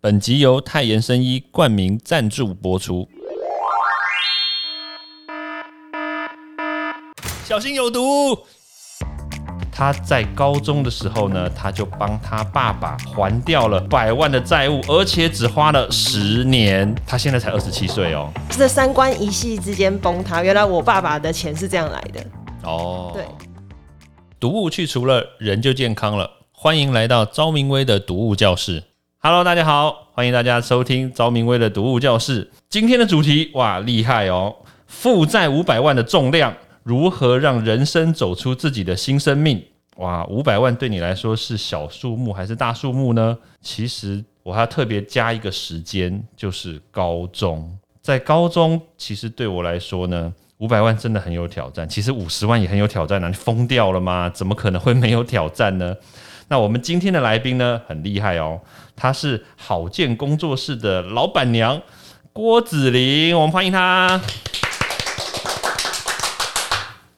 [0.00, 3.08] 本集由泰妍生医冠名赞助播出。
[7.44, 8.38] 小心有毒！
[9.72, 16.94] 他在高中的时候呢，他就帮他爸爸还掉了百万的债务，而且只花了十年。
[17.04, 18.30] 他现在才二十七岁哦。
[18.50, 22.24] 这三观一系之间崩塌，原来我爸爸的钱是这样来的。
[22.62, 23.24] 哦，对，
[24.38, 26.30] 毒物去除了，人就健康了。
[26.52, 28.84] 欢迎来到昭明威的毒物教室。
[29.20, 32.48] Hello，大家好，欢迎大家收听昭明威的读物教室。
[32.68, 34.54] 今天的主题哇，厉害哦！
[34.86, 39.60] 负债五百万的重量，如何让人生走出自己的新生命？
[39.96, 43.36] 哇，五百万对你来说是小数目还是大数目呢？
[43.60, 47.76] 其实我还要特别加一个时间，就是高中。
[48.00, 51.88] 在高中，其实对我来说呢，五百万真的很有挑战。
[51.88, 53.26] 其实五十万也很有挑战啊！
[53.26, 54.30] 你疯掉了吗？
[54.30, 55.96] 怎么可能会没有挑战呢？
[56.50, 58.58] 那我们今天的来宾呢，很厉害哦，
[58.96, 61.82] 她是好建工作室的老板娘
[62.32, 64.18] 郭子玲，我们欢迎她。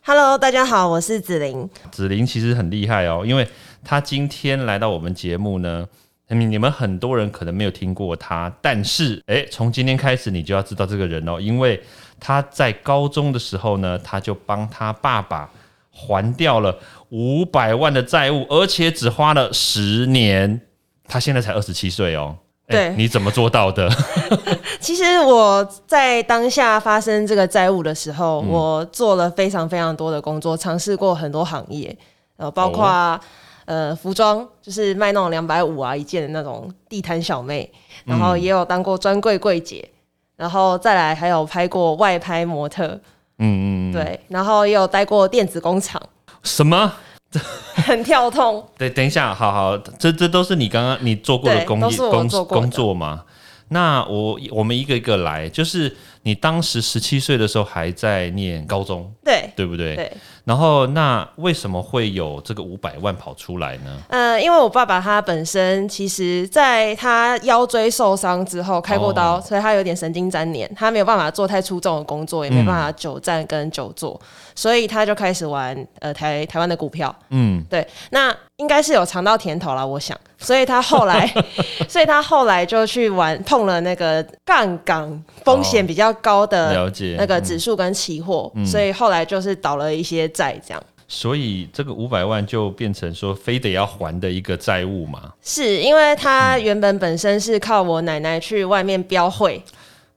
[0.03, 1.71] Hello，大家好，我是子玲。
[1.93, 3.49] 子玲其实很厉害哦，因为
[3.85, 5.87] 她今天来到我们节目呢，
[6.27, 11.81] 你你们很多人可能没有听过她，但是诶，从今天开始你就要知道这个人哦，因为
[12.19, 15.49] 她在高中的时候呢，她就帮她爸爸
[15.91, 16.79] 还掉了
[17.11, 20.61] 五百万的债务，而且只花了十年。
[21.07, 22.37] 他现在才二十七岁哦。
[22.69, 23.91] 诶对你怎么做到的？
[24.79, 31.97] 其实我在当下发生这个债务的时候，我做了非常非常多的工作，尝试过很多行业，
[32.37, 33.21] 呃，包括、
[33.65, 37.69] 呃服装，就是卖那种两百五啊一件的那种地摊小妹，
[38.05, 39.91] 然后也有当过专柜柜姐，
[40.37, 43.01] 然后再来还有拍过外拍模特，
[43.41, 46.01] 嗯嗯，嗯，对，然后也有待过电子工厂，
[46.45, 46.93] 什么？
[47.75, 48.65] 很跳痛。
[48.77, 53.25] 对，等一下，好好，这这都是你刚刚你做过的工业都是我工工作吗？
[53.69, 59.95] 那我我们一个一个来，就是你当时十七岁的时候还在念高中，对对不对？
[59.95, 60.13] 对，
[60.51, 63.99] 然后那为什么会有这个五百万跑出来呢？
[64.09, 74.21] 呃，因为我爸爸他本身其实在他腰椎受伤之后开过刀，哦所以他有点神经粘连，他没有办法做太出众的工作，也没办法久站跟久坐，
[74.57, 77.15] 所以他就开始玩呃台台湾的股票。
[77.29, 81.27] 嗯，对，那应该是有尝到甜头了，我想，所以他后来，
[81.89, 90.83] 所以他后来就去玩碰了那个杠杆风险比较高的了解那个嗯指数跟期货，所以后来就是倒了一些债这样。
[91.09, 95.33] 所以这个五百万就变成说非得要还的一个债务嘛。
[95.43, 99.61] 是因为他原本本身是靠我奶奶去外面标会，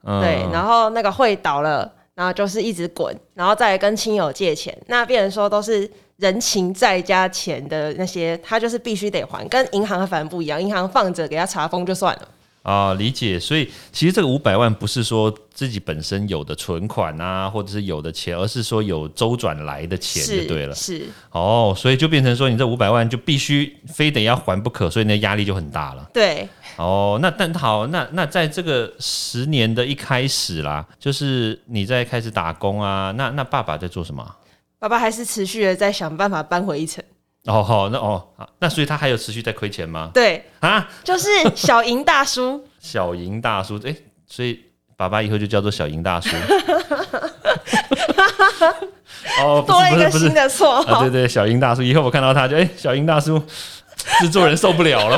[0.03, 12.27] 嗯对，然后那个会倒了，然后就是一直滚，然后再跟亲友借钱，那变成说都是人情债加钱的那些，他就是必须得还，跟银行反而不一样，银行放着给他查封就算了。
[12.61, 13.37] 啊，理解。
[13.37, 20.73] 所以其实这个五百万不是说自己本身有的存款啊，或者是有的钱，而是说有周转来的钱就对了。
[20.73, 26.09] 是哦，所以就变成说你这五百万就必须非得要还不可，所以那压力就很大了。
[26.13, 26.47] 对，
[26.77, 34.37] 哦，那但好，那那在这个十年的一开始啦，就是你在开始打工啊，那那爸爸在做什么啊？
[34.83, 37.01] 爸爸还是持续的在想办法搬回一层。
[37.45, 38.21] 哦好，那哦，
[38.59, 40.11] 那所以他还有持续在亏钱吗？
[40.13, 42.61] 对，啊，就是小赢大叔。
[42.81, 43.95] 小赢大叔，哎、
[44.27, 44.59] 所以
[44.97, 46.35] 爸爸以后就叫做小赢大叔。
[49.39, 53.41] 哦，不多了一个新的绰啊，号对，对，小赢大叔，以后我看到他就哎、小赢大叔，
[54.19, 55.17] 制作人受不了了。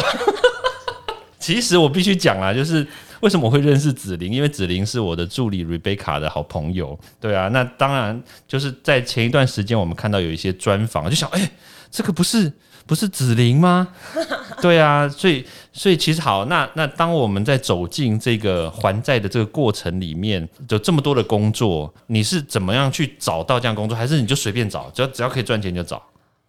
[1.41, 2.85] 其实我必须讲啊，就是
[3.25, 6.97] 为什么会认识子玲，因为子玲是我的助理 Rebecca 的好朋友。
[7.19, 11.49] 对啊，那当然就是在前一段时间，我们看到有一些专访，就想哎、
[11.89, 12.53] 这个不是
[12.85, 13.87] 不是子玲吗？
[14.61, 15.43] 对啊，所以
[15.73, 25.99] 所以其实好，那那当我们在走进这个还债的这个过程里面，有这么多的工作，你是怎么样去找到这样工作，还是你就随便找，只要只要可以赚钱就找？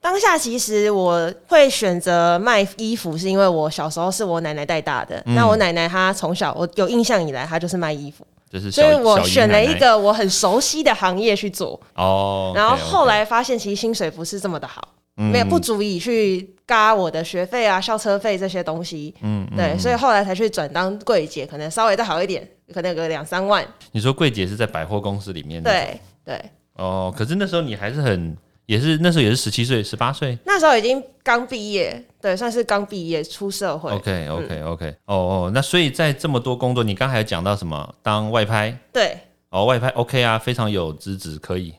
[0.07, 5.21] 当下其实我会选择卖衣服，是因为我小时候是我奶奶带大的。
[5.27, 11.81] 嗯那我奶奶她从小我有印象以来，她就是卖衣服，就是所以我选了一个我很熟悉的行业去做。
[11.97, 14.81] 哦，然后后来发现，其实薪水不是这么的好，
[15.17, 19.13] 嗯没有不足以去嘎我的学费啊、校车费这些东西。
[19.23, 23.67] 嗯，嗯对，所以后来才去转当柜姐，可能稍微再好一点，可能有个两三万。
[23.91, 26.41] 你说柜姐是在百货公司里面对对，
[26.75, 28.37] 哦，可是那时候你还是很，
[28.67, 30.39] 也是那时候也是十七岁、十八岁。
[30.45, 33.91] 那时候已经刚毕业，对，算是刚毕业出社会。
[33.93, 37.95] OK OK OK，哦哦，那所以在这么多工作，你刚才有讲到什么？
[38.03, 39.17] 当外拍对，
[39.51, 41.75] 哦，外拍 OK 啊，非常有资质，可以。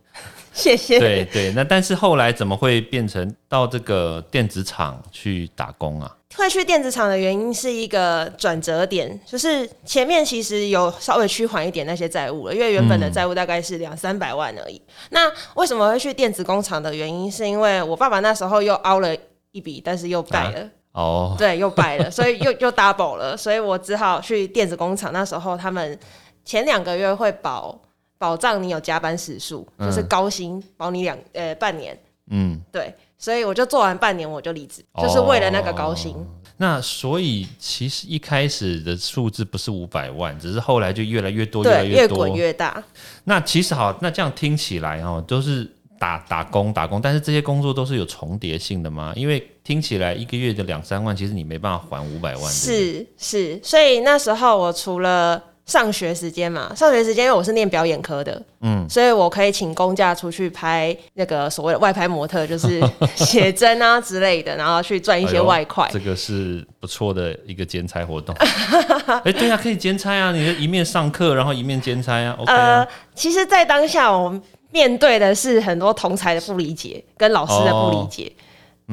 [0.57, 0.99] 谢谢。
[0.99, 6.11] 对对，那但是后来怎么会变成到这个电子厂去打工啊？
[6.35, 14.81] 会去电子厂的原因是一个转折点，就是前面其实有稍微趋缓一点那些债务了，因为原本的债务大概是两三百万而已。
[15.11, 19.15] 那为什么会去电子工厂的原因，是因为我爸爸那时候又凹了
[19.51, 20.69] 一笔，但是又败了。
[20.91, 25.13] 哦，对，又败了，所以又 又 double 了，所以我只好去电子工厂。
[25.13, 25.97] 那时候他们
[26.43, 27.79] 前两个月会保
[28.17, 31.97] 保障你有加班时数，就是高薪保你两呃半年。
[32.29, 36.13] 嗯，对，所以我就做完半年我就离职，就是为了那个高薪。
[36.57, 42.83] 那所以其实一开始的数字不是五百万，只是后来就越来越多，越来越多，越滚越大。
[43.23, 49.13] 那其实好，那这样听起来哦，都是打打工打工，但是这些工作都是有重叠性的吗？
[49.15, 52.51] 因为听起来一个月的两三万，其实你没办法还五百万。
[52.51, 62.81] 是是，所以那时候我除了上学时间嘛，上学时间因为我是念表演科的，嗯，所以我可以请公假出去拍那个所谓的外拍模特，就是
[63.15, 65.87] 写真啊之类的，然后去赚一些外快。
[65.91, 68.33] 这个是不错的一个兼差活动。
[69.25, 72.37] 哎，对啊，可以兼差啊，你就一面上课，然后一面兼差啊。
[72.47, 74.41] 呃，其实，在当下我们
[74.71, 78.31] 面对的是很多同才的不理解，跟老师的不理解。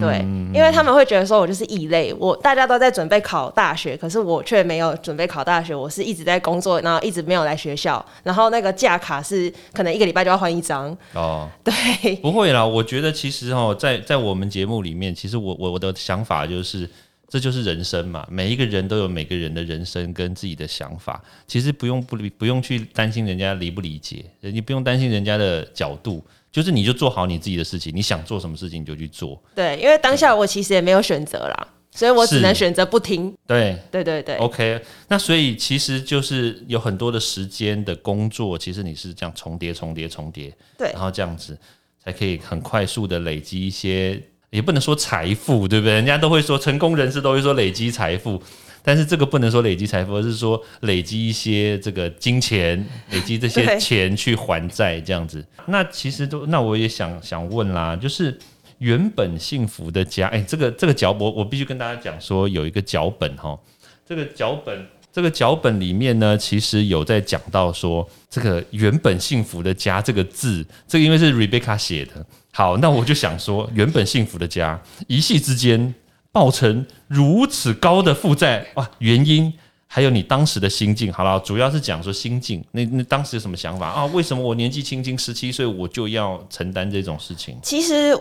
[0.00, 0.19] 对，
[0.52, 10.91] 因为他们会觉得说我就是异类，我大家都在准备考大学，可是我却没有准备考大学，我是一直在工作，然后一直没有来学校，然后那个假卡是可能一个礼拜就要换一张。
[11.12, 16.90] 哦，对，不会啦，我觉得其实哦，在在我们节目里面，其实我我我的想法就是，
[17.29, 26.20] 这就是人生嘛，每一个人都有每个人的人生跟自己的想法，其实不用不理不用去担心人家理不理解，你不用担心人家的角度。
[26.55, 29.43] 就是你就做好你自己的事情，你想做什么事情你就去做。
[29.56, 33.35] 对，因为当下我其实也没有选择啦，所以我只能选择不听。
[33.45, 34.37] 对，对对对。
[34.37, 41.59] OK，那所以其实就是有很多的时间的工作，其实你是这样重叠、重叠、重叠，对，然后这样子
[42.05, 45.95] 才可以很快速的累积一些，也不能说财富，对不对？
[45.95, 48.41] 人家都会说成功人士都会说累积财富。
[48.87, 55.43] 但是这个不能说累积财富，而是说累积一些这个金钱， 累积这些钱去还债这样子。
[55.65, 58.39] 那其实都，那我也想想问啦，就是
[58.81, 63.59] 原本幸福的家，哎，这个这个脚我我必须跟大家讲说，有一个脚本哈，
[64.07, 72.27] 这个脚本这个脚本里面呢，其实有在讲到说，这个原本幸福的家这个字，这个因为是 Rebecca 写的。
[72.53, 75.95] 好，那我就想说，原本幸福的家，一夕之间。
[76.35, 79.53] 造成如此高的负债 哇，原因
[79.87, 81.13] 还有你当时的心境。
[81.13, 82.63] 好了，主要是讲说心境。
[82.73, 84.05] 那那当时有什么想法啊？
[84.07, 87.57] 为什么我年纪轻轻十七岁，我就要承担这种事情？
[87.63, 88.19] 其实，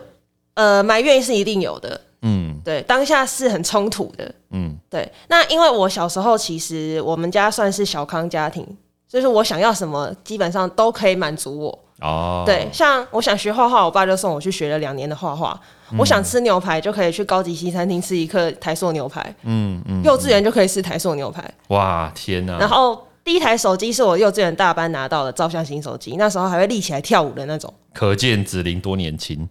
[0.54, 2.00] 呃，埋怨是一定有的。
[2.22, 4.34] 嗯，对，当下是很冲突的。
[4.52, 5.12] 嗯，对。
[5.28, 8.64] 那因为我小时候其实我们家算是小康家庭，
[9.08, 11.80] 所以说我想要什么基本上都可以满足我。
[12.00, 15.60] 哦，对，像我想学画画，我爸就送我去学了两年的画画。
[15.98, 19.22] 我想吃牛排，就可以去高级西餐厅吃一克台塑牛排。
[19.44, 21.44] 嗯嗯，幼稚园就可以吃台塑牛排。
[21.70, 22.58] 哇，天哪！
[22.58, 27.74] 然后第一台手机是我幼稚园大班拿到的照相型手机，那时候还会立起来跳舞的那种。
[27.94, 29.48] 可见子玲多年轻。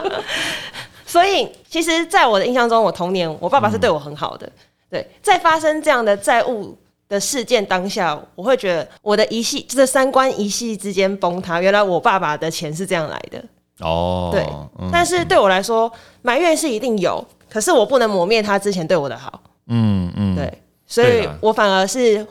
[1.06, 4.50] 所以，其实，在我的印象中，我童年我爸爸是对我很好的。
[4.90, 6.76] 对，在发生这样的债务。
[7.08, 11.60] 的事件当下，我会觉得我的一系这三观一系之间崩塌。
[11.60, 13.40] 原来我爸爸的钱是这样来的
[13.80, 14.46] 哦，对。
[14.92, 15.90] 但是对我来说，
[16.22, 19.42] 埋怨是一定有，可是我不能磨灭他之前对我的好。
[19.68, 20.52] 嗯嗯，对。
[20.86, 22.26] 所以我反而是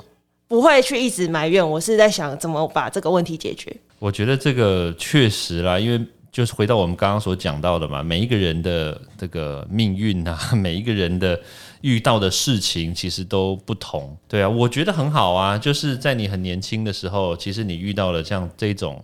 [0.47, 3.75] 不会去一直埋怨，我是在想怎么把这个问题解决。
[3.99, 5.99] 我觉得这个确实啦，因为
[6.31, 11.39] 就是回到我们刚刚所讲到的嘛，每一个人的这个命运啊， 每一个人的。
[11.81, 15.55] 遇到的事情其实都不同，对啊，我觉得很好啊。
[15.55, 19.03] 就是在你很年轻的时候，其实你遇到了像这种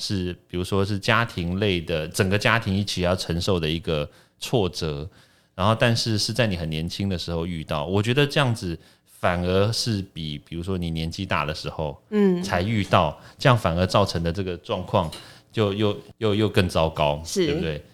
[0.00, 5.06] 是，比如说是家庭类的，整个家庭一起要承受的一个挫折，
[5.54, 15.10] 然后但是是在你很年轻的时候遇到，我觉得这样子反而是比，比如说你年纪大的时候，嗯，才遇到，这样反而造成的这个状况
[15.52, 17.84] 就又又又更糟糕，是，对不对？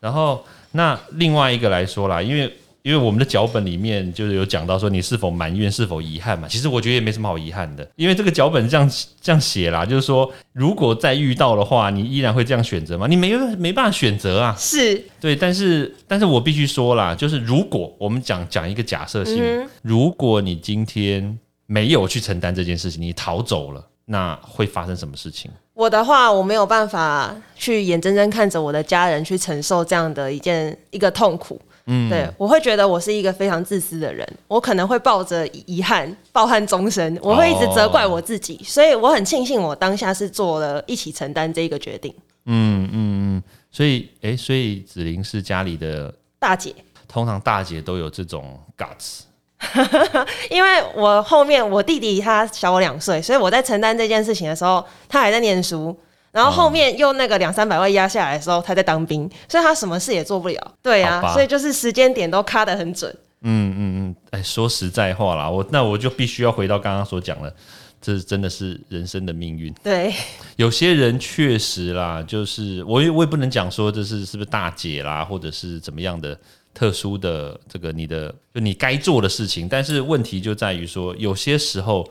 [0.00, 2.54] 然后那另外一个来说啦，因为。
[2.84, 6.46] 因为我们的脚本里面就是有讲到说你是否埋怨、是否遗憾嘛？
[6.46, 8.90] 其实我觉得也没什么好遗憾的，因为这个脚本这样
[9.22, 13.06] 这样写啦，就是说如果再遇到的话，你依然会这样选择吗？
[13.06, 14.54] 你没没办法选择啊。
[14.58, 25.50] 是对，但是但是我必须说啦，就是如果我们讲讲一个假设性，如果你今天没有去承担这件事情，你逃走了，那会发生什么事情？
[25.72, 31.58] 我的话，我没有办法去眼睁睁看着我的家人去承受这样的一件一个痛苦。
[31.86, 42.14] 嗯，对我会觉得我是一个非常自私的人，我可能会抱着遗憾抱憾终生，我会一直责怪我自己，所以我很庆幸我当下是做了一起承担这个决定。
[42.46, 42.92] 嗯嗯
[43.36, 46.74] 嗯，所以哎，所以子玲是家里的大姐，
[47.06, 49.20] 通常大姐都有这种 guts。
[50.50, 55.94] 因为我后面我弟弟他小我两岁，所以我在承担这件事情的时候，他还在念书。
[56.34, 60.74] 然后后面又那个两三百万压下来的时候，他在当兵，所以他什么事也做不了。
[60.82, 63.08] 对啊，所以就是时间点都卡得很准。
[63.42, 67.54] 嗯嗯嗯，哎，说实在话啦，我那我就必须要回到刚刚所讲的，
[68.02, 69.72] 这真的是人生的命运。
[69.82, 70.12] 对，
[70.56, 76.36] 有些人确实啦，就是我也我也不能讲说这是是不是大姐啦，或者是怎么样的。
[76.74, 82.04] 特殊的这个你的就你该做的事情，但是问题就在于说，有些时候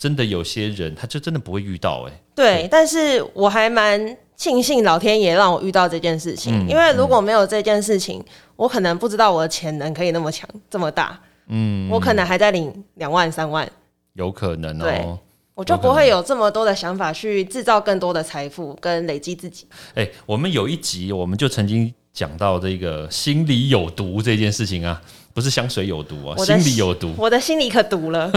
[0.00, 2.20] 真的有些人他就真的不会遇到哎。
[2.34, 8.24] 对，但是我还蛮庆幸老天爷让我遇到这件事情，因为如果没有这件事情，
[8.56, 11.20] 我可能不知道我的潜能可以那么强这么大。
[11.48, 13.70] 嗯，我可能还在领两万三万，
[14.14, 15.18] 有可能哦。
[15.54, 19.66] 我就不会有这么多的想法去制造更多的财富跟累积自己。
[19.94, 21.92] 哎，我们有一集我们就曾经。
[22.12, 25.00] 讲到这个心里有毒这件事情啊，
[25.32, 28.28] 不是香水有毒啊，心里有毒，我的心里可毒了，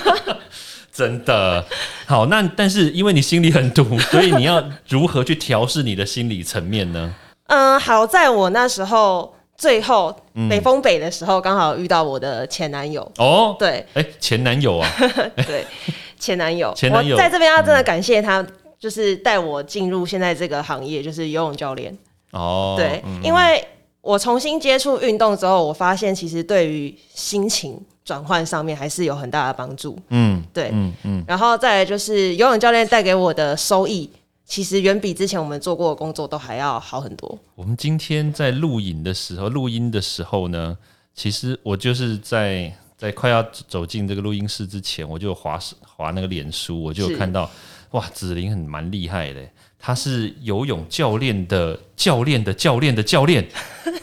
[0.92, 1.64] 真的。
[2.06, 7.14] 好，那但是因为你心里很毒， 所以你要如何去调试你的心理层面呢？
[7.46, 10.14] 嗯，好在我那时候最后
[10.48, 13.10] 北风北的时候，刚好遇到我的前男友。
[13.18, 14.88] 哦，对，哎，前男友啊，
[15.46, 15.66] 对，
[16.18, 18.46] 前男友， 前男友在这边要真的感谢他，
[18.78, 21.96] 就是带我进入现在这个行业，就是游泳教练。
[22.32, 23.62] 哦，对，因为
[24.00, 29.98] 我重新接触运动之后，我发现其实对于心情转换上面还是有很大的帮助。
[30.08, 34.10] 嗯，对，嗯嗯，然后再来就是游泳教练带给我的收益，
[34.44, 37.38] 其实远比之前我们做过的工作都还要好很多。
[37.54, 40.76] 我们今天在录影的时候，录音的时候呢，
[41.14, 47.50] 其实我就是在在快要走进这个录音室之前，我就滑滑那个脸书，我就看到
[47.92, 49.40] 哇，子琳很蛮厉害的。
[49.84, 53.44] 他是游泳教练的教练的教练的教练，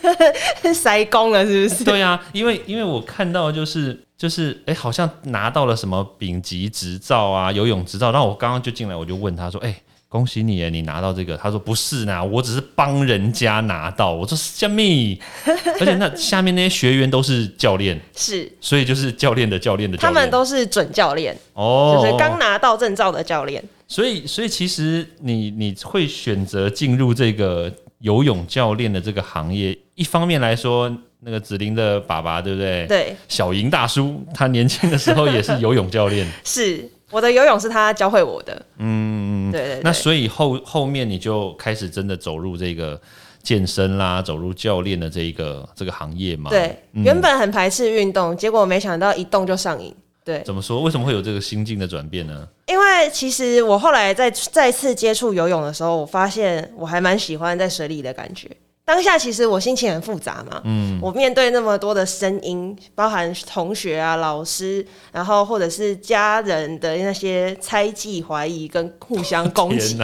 [0.76, 1.84] 塞工了是不是？
[1.86, 8.12] 对啊，因为因为我看到就是就是哎，好像拿到了什么丙级执照啊，游泳执照。
[8.12, 9.74] 然后我刚刚就进来，我就问他说：“哎，
[10.10, 15.18] 恭喜你你拿到这个。”他说：“不是呢，我只是帮人家拿到。”我说：“虾米？
[15.80, 32.86] 而且那下面那些学员都是教练，是，所以就是教练的教练的教，他们都是准教练哦，就是刚拿到证照的教练。”所以，所以其实你你会选择进入这个游泳教练的这个行业，一方面来说，那个子林的爸爸，对不对？
[32.88, 36.26] 对，小莹大叔，他年轻的时候也是游泳教练。
[36.46, 38.64] 是，我的游泳是他教会我的。
[38.78, 39.82] 嗯，对对。
[39.84, 43.02] 那所以后后面你就开始真的走入这个
[43.42, 46.52] 健身啦，走入教练的这一个这个行业嘛？
[46.52, 49.92] 对，原本很排斥运动，结果没想到一动就上瘾。
[50.30, 50.84] 对，怎么说？
[50.84, 52.48] 为什么会有这个心境的转变呢？
[52.68, 58.48] 因为其实我后来在再次接触游泳的时候，我发现我还蛮喜欢在水里的感觉。
[58.86, 70.00] 当下其实我心情很复杂嘛，嗯，我面对那么多的声音，包含同学啊、老师，然后或者是家人的那些猜忌、怀疑跟互相攻击，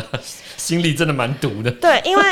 [0.58, 1.70] 心里真的蛮毒的。
[1.70, 2.24] 对，因为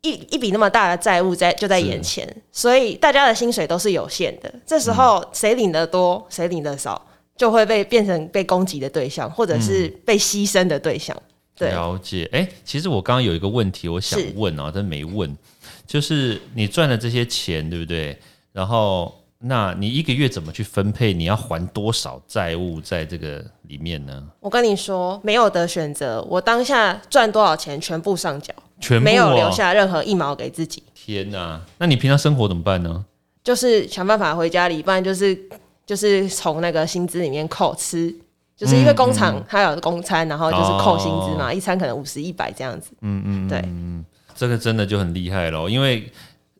[0.00, 4.50] 一 一笔那么大的债务在就在眼前，所以大家的薪水都是有限的。
[4.66, 7.02] 这时候谁领的多，谁领的少。
[7.38, 11.16] 就会被变成被攻击的对象，或者是被牺牲的对象。
[11.56, 12.28] 对，了解。
[12.32, 15.34] 哎，其实我刚刚有一个问题，我想问啊，但没问，
[15.86, 18.18] 就是你赚了这些钱，对不对？
[18.52, 21.12] 然后，那你一个月怎么去分配？
[21.12, 24.22] 你要还多少债务在这个里面呢？
[24.40, 26.20] 我跟你说，没有的选择。
[26.28, 30.82] 我当下赚多少钱，全部上缴，全没有留下任何一毛给自己。
[30.94, 31.60] 天哪！
[31.78, 33.04] 那你平常生活怎么办呢？
[33.44, 35.48] 就是想办法回家里，不然就是。
[35.88, 38.14] 就是从那个薪资里面扣吃，
[38.54, 42.90] 就是因为工厂它有公餐，然后就是扣薪资嘛，一餐可能五十一百这样子。
[43.00, 44.04] 嗯嗯，对嗯，
[44.36, 46.12] 这个真的就很厉害咯，因为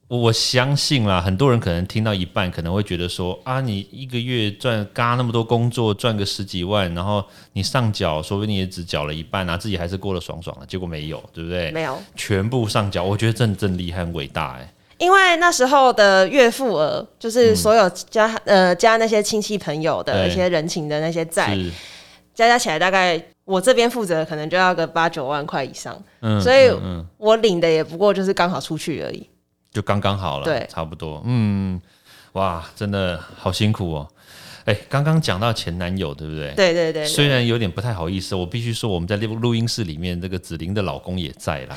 [0.08, 11.70] 我相信啦，很多人可能听到一半，可能会觉得说啊，你一个月赚嘎那么多工作，赚个十几万，然后你上缴，说不定也只缴了一半啊，自己还是过得爽爽的，结果没有，对不对？
[11.72, 14.72] 没有，全部上缴，我觉得真真厉害，很伟大哎。
[14.98, 21.56] 因为那时候的月付额，就是所有加呃加那些亲戚朋友的一些人情的那些债，
[22.34, 25.96] 加加起来大概我这边负责可能就要个八九万块以上，
[26.42, 26.70] 所以
[27.16, 29.28] 我领的也不过就是刚好出去而已，
[29.72, 31.80] 就刚刚好了，对，差不多，嗯，
[32.32, 34.08] 哇，真的好辛苦哦。
[34.68, 36.52] 哎，刚刚讲到前男友，对不对？
[36.54, 37.06] 对对对。
[37.06, 41.76] 虽然有点不太好意思，我必须说，我们在录录音室里面，这个子玲的老公也在啦。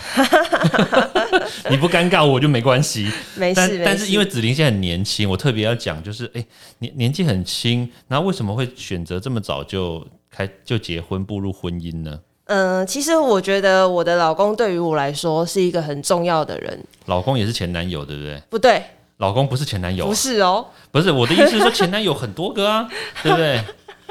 [1.72, 3.10] 你不尴尬我就没关系。
[3.36, 6.46] 没事，但是因为为子玲现在很年轻，我特别要讲，就是哎、
[6.80, 12.20] 年年纪很轻，然后为什么会选择这么早就开就结婚步入婚姻呢？
[12.48, 18.42] 嗯、其实我觉得我的老公对于我来说是一个很重要的人，老公也是前男友，对不对？
[18.50, 18.84] 不对，
[19.22, 22.90] 老公不是前男友啊、不是哦，不是我的意思是说前男友很多个啊，
[23.22, 23.64] 对不对？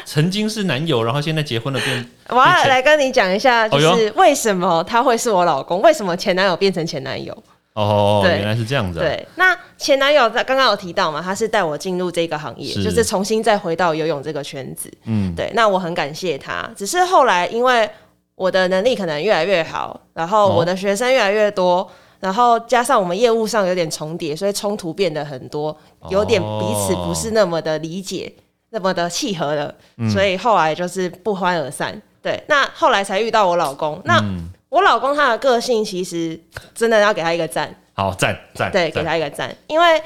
[0.06, 7.36] 曾经是男友，然后现在结婚了变我要来跟你讲一下，就是为什么他会是我老公，为什么前男友变成前男友？
[7.74, 9.02] 哦，原来是这样子、啊。
[9.02, 14.90] 对，那前男友在刚刚有提到嘛，他是带我进入这个行业，是就是重新再回到游泳这个圈子。
[15.04, 16.70] 嗯，对，那我很感谢他。
[16.76, 17.88] 只是后来因为
[18.36, 21.88] 我的能力可能越来越好，然后哦我的学生越来越多，
[22.20, 25.76] 然后加上我们业务上有点重叠，所以冲突变得很多，
[26.10, 28.32] 有点彼此不是那么的理解，
[28.70, 32.00] 那么的契合了，嗯所以后来就是不欢而散。
[32.22, 34.00] 对，那后来才遇到我老公。
[34.04, 36.40] 那、嗯我老公他的个性其实
[36.72, 37.74] 真的要给他一个赞。
[37.92, 40.00] 好赞赞，对，给他一个赞，因为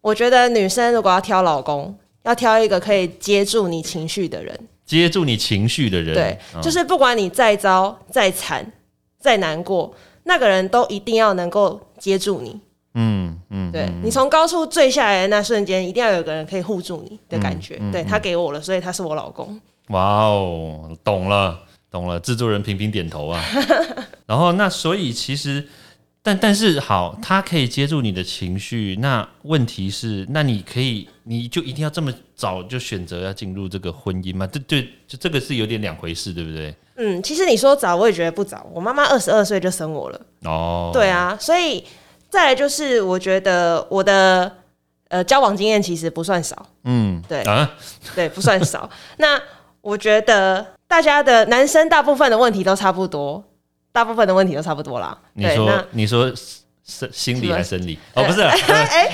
[0.00, 4.58] 我觉得女生如果要挑老公，要挑一个可以接住你情绪的人。
[4.84, 8.66] 接住你情绪的人，对，嗯就是不管你再糟、再惨、
[9.20, 9.94] 再难过，
[10.28, 12.60] 那个人都一定要能够接住你。
[12.94, 17.78] 嗯嗯，对、你从高处坠下来的那瞬间，一定要有个人可以护住你的感觉。
[17.80, 19.58] 嗯对他给我了，所以他是我老公。
[19.88, 21.58] 哇哦，懂了
[21.90, 23.42] 懂了，制作人频频点头啊。
[24.26, 25.66] 然后那所以其实，
[26.22, 28.96] 但但是好，他可以接住你的情绪。
[29.00, 34.46] 那问题是，那你可以，你就一定要这么早就选择要进入这个婚姻吗？
[34.46, 36.74] 这对，就这个是有点两回事，对不对？
[37.00, 38.66] 嗯，其实你说早，我也觉得不早。
[38.72, 40.20] 我妈妈二十二岁就生我了。
[40.44, 41.84] 哦，对啊，所以
[42.28, 44.52] 再来就是，我觉得我的
[45.08, 46.66] 呃交往经验其实不算少。
[46.84, 47.70] 嗯，对啊，
[48.16, 48.90] 对，不算少。
[49.18, 49.40] 那
[49.80, 53.42] 我觉得大家的男生大部分的问题都差不多，
[53.92, 55.16] 大部分的问题都差不多啦。
[55.34, 56.32] 你说你说
[56.88, 57.98] 生心理还是生理？
[58.14, 59.08] 哦，不是 哎，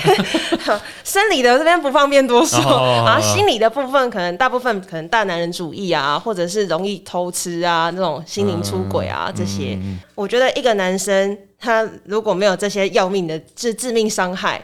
[1.03, 9.77] 生理的这边不方便多说，哦哦哦哦然后心理的部分可能大部分可能大男人主义啊，或者是容易偷吃啊，那种心灵出轨啊、这些。
[10.15, 14.63] 我觉得一个男生他如果没有这些要命的致致命伤害。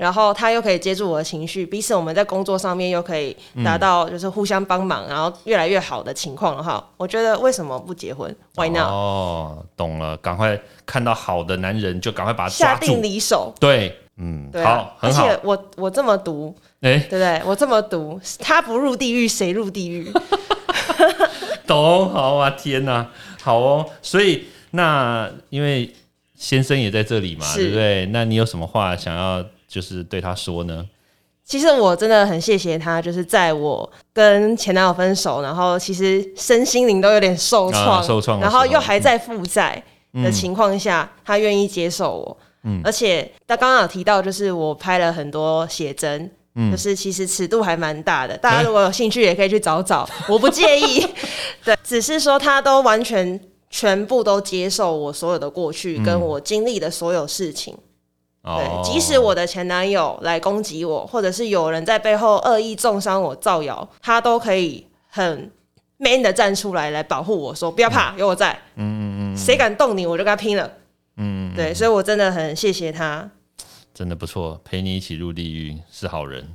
[0.00, 13.02] 然后他又可以接住我的情绪，彼此我们在工作上面又可以达到就是互相帮忙，然后越来越好的情况的话，我觉得为什么不结婚？Why not？、哦，懂了，赶快看到好的男人就赶快把他下定。
[13.02, 15.26] 离手，对，嗯，对啊好，，很好。
[15.26, 17.42] 而且我我这么读，哎，对不对？
[17.44, 20.10] 我这么读，他不入地狱谁入地狱？
[21.68, 23.06] 懂，好啊，天哪，
[23.42, 23.86] 好哦。
[24.00, 25.94] 所以那因为
[26.36, 28.06] 先生也在这里嘛，是对不对？
[28.06, 30.84] 那你有什么话想要就是对他说呢？
[31.44, 39.82] 其实我真的很谢谢他，就是在我跟前男友分手，然后其实身心灵都有点受创、啊受创然后又还在负债
[40.14, 42.36] 的情况下，他愿意接受我。
[42.64, 46.30] 嗯而且他刚刚有提到，就是我拍了很多写真。
[46.56, 51.06] 嗯就是其实尺度还蛮大的，大家如果有兴趣也可以去找找，我不介意。
[51.64, 57.76] 对，只是说他都完全全部都接受我所有的过去，跟我经历的所有事情。
[58.42, 65.50] 哦对，即使我的前男友来攻击我，或者是有人在背后恶意重伤我、造谣，他都可以很
[65.98, 68.52] man 的站出来来保护我说不要怕，有我在。
[68.76, 70.70] 嗯嗯嗯，谁敢动你，我就跟他拼了。
[71.16, 73.30] 嗯，对，所以我真的很谢谢他。
[73.92, 76.48] 真的不错，陪你一起入地狱是好人，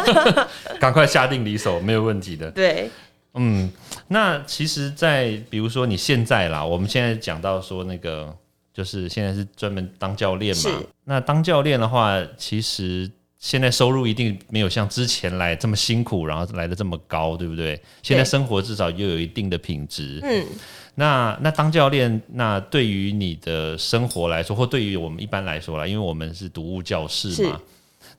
[0.80, 2.50] 赶快下定离手，没有问题的。
[2.52, 2.88] 对，
[3.34, 3.70] 嗯，
[4.08, 8.34] 那其实在，比如说你现在啦，我们现在讲到说那个，
[8.72, 10.82] 就是现在是专门当教练嘛。
[11.04, 17.80] 那当教练的话，其实现在收入一定没有像之前来这么辛苦，然后来的这么高，对不对？
[18.02, 20.20] 现在生活至少又有一定的品质。
[20.22, 20.46] 嗯，
[20.94, 27.60] 那那当教练，那对于你的生活来说，或对于我们一般来说啦，因为我们是读物教室嘛，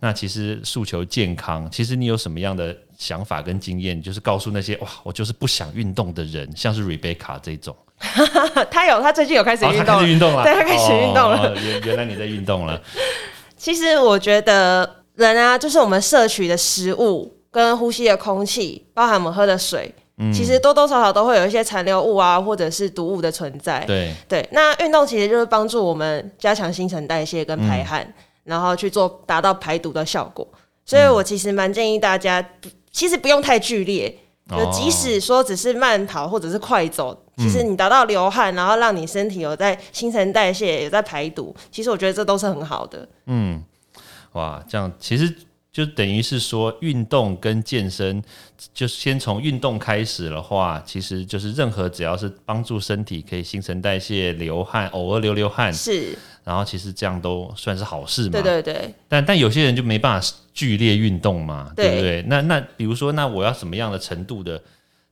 [0.04, 7.76] 那其实诉求健康，其实你有什么样的想法跟经验，就是告诉那些哇，我就是不想运动的人，像是 Rebecca 这种，
[8.72, 11.38] 他有，他最近有开始哦，运动开始运动了， 对他开始运动了。
[11.38, 12.82] 哦原原来你在运动了，
[13.56, 23.84] 其实我觉得人啊，就是我们摄取的食物跟呼吸的空气，包含我们喝的水，嗯其实多多少少都会有一些残留物啊，或者是毒物的存在。
[23.86, 30.48] 对，对，那运动其实就是帮助我们加强新陈代谢跟排汗，嗯然后去做达到排毒的效果。
[30.86, 32.44] 所以我其实蛮建议大家，
[32.92, 34.10] 其实不用太剧烈，
[34.50, 34.72] 就哦。
[34.74, 43.08] 即使说只是慢跑或者是快走，其实你达到流汗，然后让你身体有在新陈代谢，有在排毒，其实我觉得这都是很好的。
[43.28, 43.64] 嗯，
[44.34, 45.34] 哇，这样其实
[45.72, 48.22] 就等于是说，运动跟健身，
[48.74, 58.30] 就先从运动开始的话，其实就是任何只要是帮助身体可以新陈代谢、流汗，偶尔流流汗，是然后其实这样都算是好事嘛。
[58.32, 61.88] 对对对，但但有些人就没办法剧烈运动嘛，对。
[61.88, 62.24] 对不对？
[62.28, 64.62] 那那比如说，那我要什么样的程度的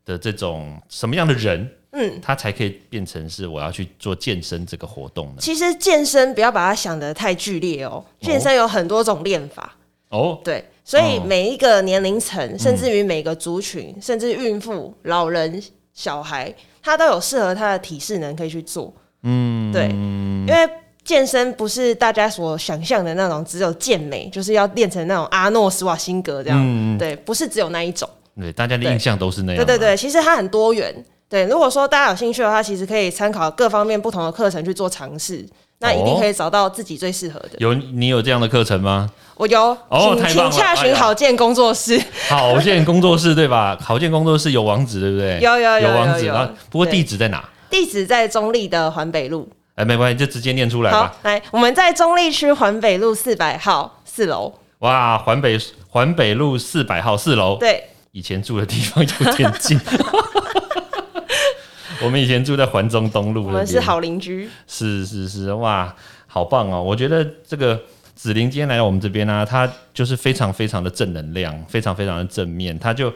[0.06, 5.36] 的这种什么样的人，嗯，他才可以变成是我要去做健身这个活动呢？
[5.40, 9.76] 其实健身不要把它想得太剧烈哦，健身有很多种练法，
[10.10, 11.24] 哦，对，所以哦。
[11.28, 15.62] 每一个年龄层，甚至于每个族群，甚至孕妇、老人、
[15.94, 18.94] 小孩，他都有适合他的体适能可以去做。
[19.24, 20.70] 嗯，对，因为
[21.10, 26.60] 健身不是大家所想象的那种只有健美，就是要练成那种阿诺施瓦辛格这样。
[26.64, 28.08] 嗯对，不是只有那一种。
[28.40, 29.66] 对，大家的印象都是那样。
[29.66, 30.94] 对对，对，其实它很多元。
[31.28, 35.44] 对，如果说大家有兴趣的话，其实可以参考各方面不同的课程去做尝试，
[35.80, 37.50] 那一定可以找到自己最适合的。
[37.58, 39.10] 有你有这样的课程吗？
[39.36, 42.00] 我有，哦请太棒了请洽询哎呀好健工作室。
[42.28, 43.76] 好健工作室对吧？
[43.82, 45.40] 好健工作室有网址对不对？
[45.42, 46.48] 有有有有网址有有啊。
[46.70, 47.44] 不过地址在哪？
[47.68, 49.50] 地址在中立的环北路。
[49.80, 54.54] 哎，没关系，就直接念出来好吧。，来，我们在中立区环北路四百号四楼。
[54.80, 57.56] 哇，环北环北路四百号四楼。
[57.58, 59.80] 对，以前住的地方有点近。
[62.04, 64.50] 我们以前住在环中东路，我们是好邻居。
[64.68, 65.96] 是是是，哇，
[66.28, 66.84] 好棒哦！
[66.84, 67.82] 我觉得这个
[68.16, 72.78] 子玲今天来到我们这边呢、她就是非常非常的正能量，非常非常的正面。
[72.78, 73.14] 她就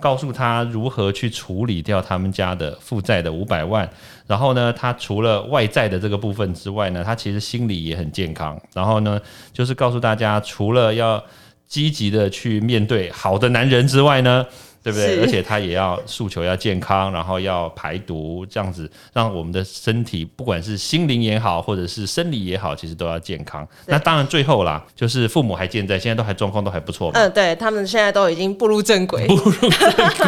[0.00, 3.88] 告诉他如何去处理掉他们家的负债的五百万。
[4.26, 8.60] 然后呢，他除了外债的这个部分之外呢，他其实心理也很健康。
[8.72, 9.20] 然后呢，
[9.52, 11.22] 就是告诉大家，除了要
[11.66, 14.46] 积极的去面对好的男人之外呢，
[14.84, 15.18] 对不对？
[15.22, 23.66] 而且他也要诉求要健康，然后要排毒，这样子让我们的身体不管是心灵也好，或者是生理也好，其实都要健康。
[23.86, 27.18] 那当然最后啦，就是父母还健在，现在都还状况都还不错嘛。
[27.18, 29.24] 嗯，对他们现在都已经步入正轨。
[29.28, 29.70] 步入正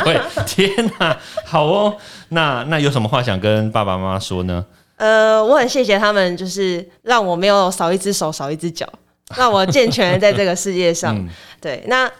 [0.03, 1.15] 轨， 天哪，
[1.45, 1.95] 好哦。
[2.31, 4.65] 那那有什么话想跟爸爸妈妈说呢？
[4.97, 8.91] 呃，我很谢谢他们，就是让我没有少一只手、少一只脚，
[9.37, 11.15] 让我健全在这个世界上。
[11.21, 11.29] 嗯
[11.61, 12.11] 对，那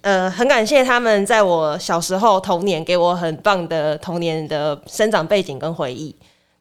[0.00, 6.14] 呃，很感谢他们在我小时候童年给我很棒的童年的生长背景跟回忆。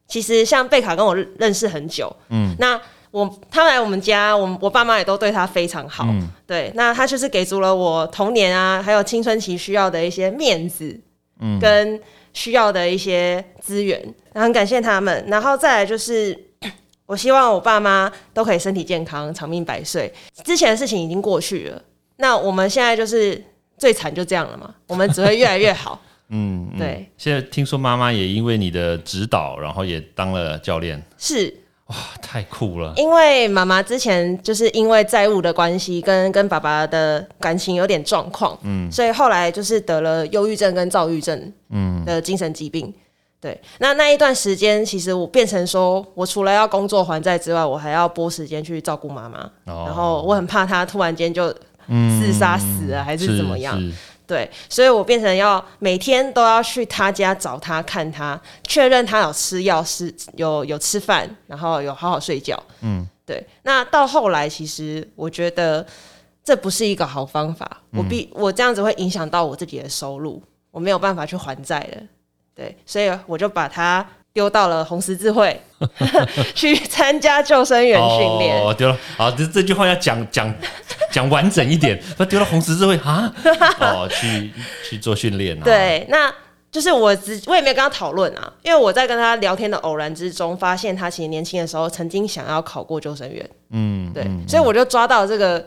[0.07, 2.79] 其实像贝卡跟我认认识很久，嗯，那
[3.11, 10.99] 我他来我们家，我我爸妈也都对他非常好，嗯对，那他就是给足了我童年啊，还有青春期需要的一些面子，
[11.39, 11.99] 嗯，跟
[12.33, 13.99] 需要的一些资源，
[14.33, 16.37] 然后很感谢他们，然后再来就是。
[17.07, 20.09] 我希望我爸妈都可以身体健康、长命百岁。
[20.45, 21.81] 之前的事情已经过去了，
[22.21, 23.43] 那我们现在就是
[23.77, 25.99] 最惨就这样了嘛，我们只会越来越好。
[26.29, 27.09] 嗯，嗯对。
[27.17, 31.53] 现在听说妈妈也因为你的指导，然后也当了教练，是
[31.87, 32.93] 哇，太酷了。
[32.95, 42.93] 因为妈妈之前就是因为债务的关系，跟跟爸爸的感情有点状况，嗯，所以后来就是得了忧郁症跟躁郁症，嗯的精神疾病。
[43.41, 51.51] 对，那那一段时间，其实我变成说，我除了要工作还债之外，我还要拨时间去照顾妈妈，哦然后我很怕她突然间就
[52.19, 53.79] 自杀死了，还是怎么样？
[53.79, 53.91] 是
[54.27, 62.57] 对，所以我变成要每天都要去他家找他看他，确认他有吃药、吃有有吃饭，然后有好好睡觉。
[62.79, 63.45] 嗯，对。
[63.63, 65.85] 那到后来，其实我觉得
[66.45, 72.01] 这不是一个好方法，我必我这样子会影响到我自己的收入，我没有办法去还债了。
[72.55, 75.61] 对，所以我就把他丢到了红十字会
[76.55, 78.61] 去参加救生员训练。
[78.61, 78.97] 哦，丢了。
[79.17, 80.53] 好，这这句话要讲讲
[81.11, 82.01] 讲完整一点。
[82.17, 83.33] 他丢到红十字会啊，
[83.81, 84.51] 哦，去
[84.89, 86.33] 去做训练啊。，对，那
[86.71, 95.61] 就是我只我也没有跟他讨论啊，因为我在跟他聊天的偶然之中，发现他其实年轻的时候曾经想要考过救生员，嗯，对，所以我就抓到这个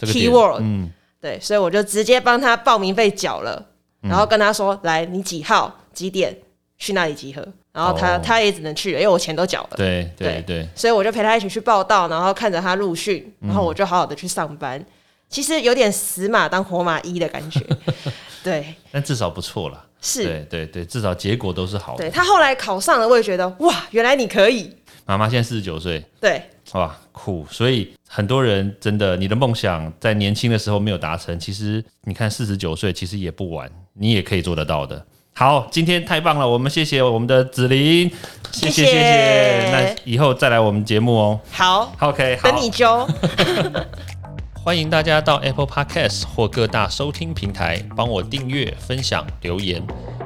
[0.00, 0.90] keyword，嗯，
[1.20, 3.62] 对，所以我就直接帮他报名费缴了，
[4.00, 6.34] 然后跟他说，来，你几号几点
[6.78, 9.70] 去那里集合，然后他、哦他也只能去了，因为我钱都缴了。
[9.76, 14.84] 对对对对，所以我就陪他一起去报道，然后看着他入训，然后我就好好的去上班。
[15.28, 17.60] 其实有点死马当活马医的感觉，
[18.42, 19.84] 对，但至少不错了。
[20.00, 22.10] 是，对对对，至少结果都是好的对。
[22.10, 24.74] 他后来考上了，我也觉得哇，原来你可以。
[25.04, 27.46] 妈妈现在四十九岁，对，哇，酷！
[27.50, 35.04] 所以很多人真的，你的梦想在年轻的时候没有达成，其实你看四十九岁其实也不晚，你也可以做得到的。
[35.38, 38.10] 好，今天太棒了，我们谢谢我们的子琳，
[38.50, 39.70] 谢谢谢谢。
[39.70, 41.38] 那以后再来我们节目哦。
[41.52, 43.06] 好，OK，好等你揪。
[44.52, 49.80] 欢迎大家到 Apple Podcast 或各大收听平台帮我订阅、分享、留言。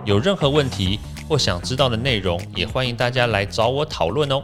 [0.06, 0.98] 有任何问题
[1.28, 4.42] 或想知道的内容，也欢迎大家来找我讨论哦。